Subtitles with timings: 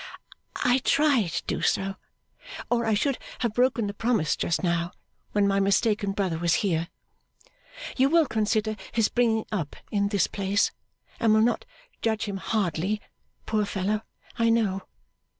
[0.63, 1.95] 'I try to do so,
[2.71, 4.89] or I should have broken the promise just now,
[5.33, 6.87] when my mistaken brother was here.
[7.97, 10.71] You will consider his bringing up in this place,
[11.19, 11.65] and will not
[12.01, 12.99] judge him hardly,
[13.45, 14.01] poor fellow,
[14.39, 14.81] I know!